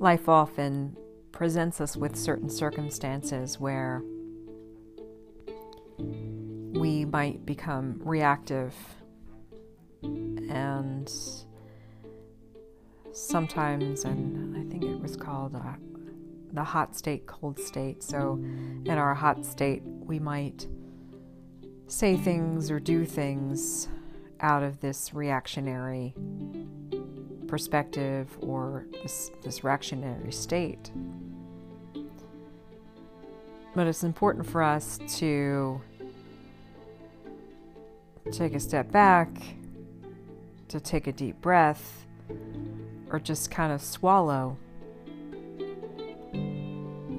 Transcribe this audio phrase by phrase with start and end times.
[0.00, 0.96] life often
[1.30, 4.02] presents us with certain circumstances where
[5.98, 8.74] we might become reactive
[10.02, 11.12] and
[13.12, 15.74] sometimes, and I think it was called uh,
[16.54, 18.02] the hot state, cold state.
[18.02, 20.66] So, in our hot state, we might
[21.88, 23.88] say things or do things
[24.40, 26.14] out of this reactionary
[27.50, 30.90] perspective or this, this reactionary state.
[33.74, 35.80] But it's important for us to
[38.32, 39.28] take a step back,
[40.68, 42.06] to take a deep breath,
[43.10, 44.56] or just kind of swallow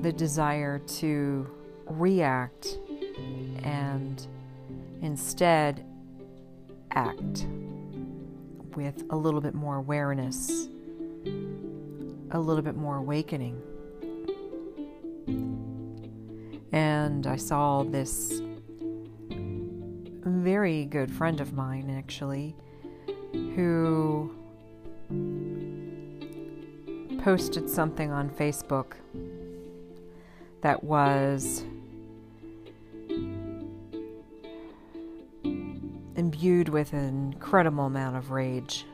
[0.01, 1.49] the desire to
[1.87, 2.79] react
[3.63, 4.25] and
[5.01, 5.85] instead
[6.91, 7.45] act
[8.75, 10.67] with a little bit more awareness,
[12.31, 13.61] a little bit more awakening.
[16.71, 18.41] And I saw this
[20.25, 22.55] very good friend of mine, actually,
[23.33, 24.33] who
[27.23, 28.93] posted something on Facebook
[30.61, 31.63] that was
[36.31, 38.85] imbued with an incredible amount of rage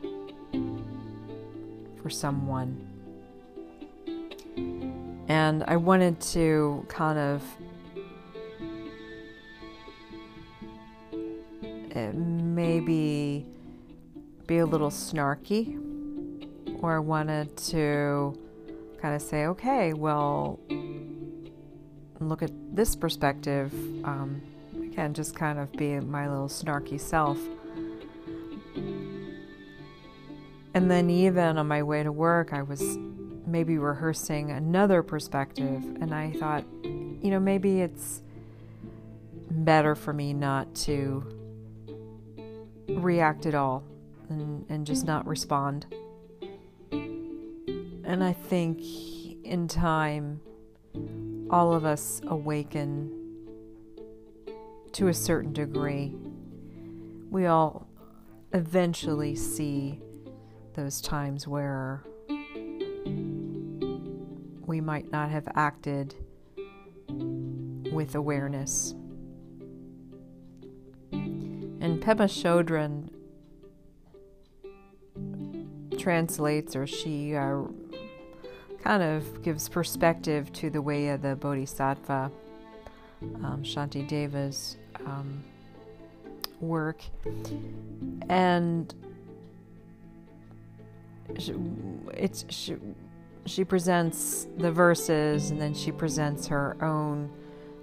[2.01, 2.83] for someone.
[5.27, 7.43] And I wanted to kind of
[11.91, 13.45] eh, maybe
[14.47, 15.77] be a little snarky,
[16.81, 18.35] or I wanted to
[18.99, 20.59] kind of say, okay, well,
[22.19, 23.71] look at this perspective.
[24.03, 24.41] Um,
[24.97, 27.37] again, just kind of be my little snarky self.
[30.73, 32.81] And then, even on my way to work, I was
[33.45, 38.23] maybe rehearsing another perspective, and I thought, you know, maybe it's
[39.51, 41.23] better for me not to
[42.89, 43.83] react at all
[44.29, 45.85] and, and just not respond.
[46.91, 48.81] And I think
[49.45, 50.41] in time,
[51.51, 53.16] all of us awaken
[54.93, 56.15] to a certain degree.
[57.29, 57.87] We all
[58.53, 59.99] eventually see
[60.75, 62.03] those times where
[64.65, 66.15] we might not have acted
[67.91, 68.93] with awareness.
[71.11, 73.09] And Pema Chodron
[75.97, 77.63] translates, or she uh,
[78.83, 82.31] kind of gives perspective to the way of the Bodhisattva,
[83.21, 85.43] um, Shanti Deva's um,
[86.59, 87.01] work.
[88.29, 88.93] And
[91.37, 91.53] she,
[92.13, 92.75] it's she,
[93.45, 97.29] she presents the verses and then she presents her own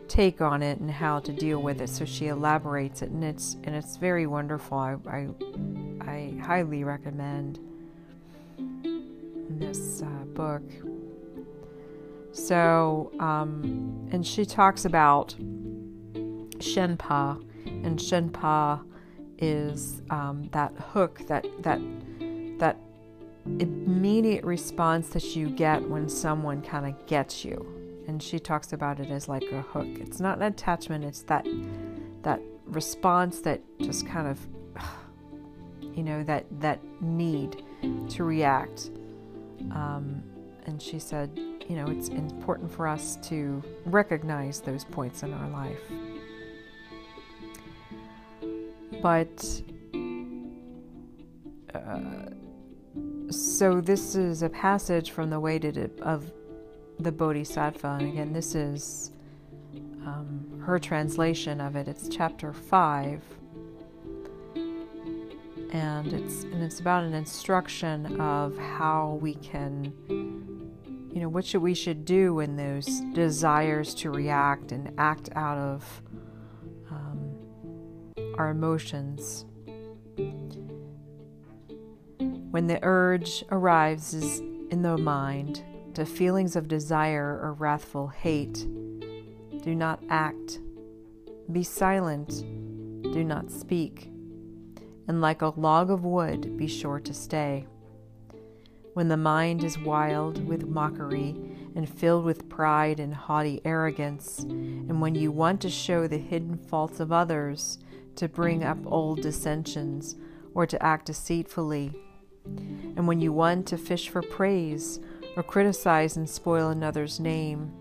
[0.09, 1.89] take on it and how to deal with it.
[1.89, 4.78] So she elaborates it, and it's and it's very wonderful.
[4.78, 5.28] I I,
[6.01, 7.59] I highly recommend
[9.49, 10.62] this uh, book.
[12.34, 15.37] So, um, and she talks about
[16.59, 18.84] Shenpa, and Shenpa
[19.39, 21.81] is um, that hook, that that
[22.59, 22.77] that
[23.61, 27.71] immediate response that you get when someone kind of gets you.
[28.09, 29.87] And she talks about it as like a hook.
[29.87, 31.05] It's not an attachment.
[31.05, 31.47] It's that
[32.22, 34.41] that response that just kind of,
[35.95, 37.62] you know, that that need
[38.09, 38.91] to react.
[39.71, 40.22] Um,
[40.66, 41.39] and she said,
[41.69, 45.81] you know, it's important for us to recognize those points in our life.
[49.03, 49.63] But
[51.75, 52.31] uh,
[53.31, 55.57] so this is a passage from the way
[56.03, 56.31] of
[57.01, 59.11] the Bodhisattva, and again, this is
[60.07, 61.89] um, her translation of it.
[61.89, 63.23] It's chapter five,
[65.72, 69.93] and it's and it's about an instruction of how we can
[71.24, 76.03] know, what should we should do when those desires to react and act out of
[76.91, 77.34] um,
[78.38, 79.47] our emotions.
[82.50, 84.41] When the urge arises
[84.71, 85.62] in the mind
[85.94, 88.66] to feelings of desire or wrathful hate,
[89.62, 90.60] do not act.
[91.50, 92.44] Be silent.
[93.03, 94.10] Do not speak.
[95.09, 97.66] And like a log of wood, be sure to stay
[98.95, 101.37] when the mind is wild with mockery
[101.77, 106.57] and filled with pride and haughty arrogance, and when you want to show the hidden
[106.57, 107.79] faults of others,
[108.17, 110.15] to bring up old dissensions,
[110.55, 111.93] or to act deceitfully,
[112.97, 115.01] and when you want to fish for praise,
[115.37, 117.73] or criticize and spoil another's name,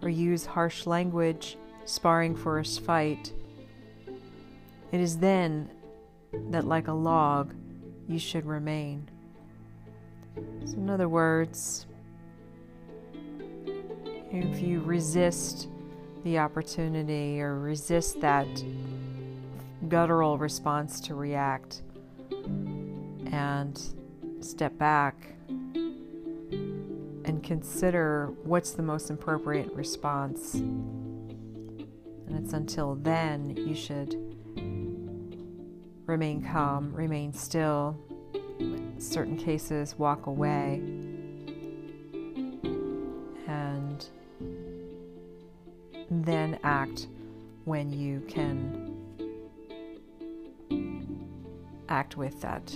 [0.00, 3.32] or use harsh language, sparring for a fight.
[4.92, 5.70] It is then
[6.32, 7.54] that, like a log,
[8.08, 9.10] you should remain.
[10.64, 11.86] So, in other words,
[14.30, 15.68] if you resist
[16.24, 18.46] the opportunity or resist that
[19.88, 21.82] guttural response to react
[23.30, 23.80] and
[24.40, 25.16] step back
[27.24, 30.54] and consider what's the most appropriate response.
[30.54, 31.88] And
[32.28, 34.14] it's until then you should
[36.06, 37.98] remain calm, remain still,
[39.02, 40.80] certain cases, walk away,
[43.46, 44.06] and
[46.10, 47.08] then act
[47.64, 48.88] when you can
[51.88, 52.74] act with that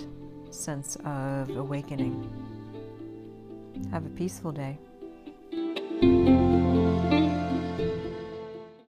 [0.49, 2.29] sense of awakening.
[3.91, 4.77] Have a peaceful day.